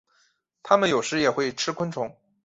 [0.63, 2.17] 它们有时也会吃昆虫。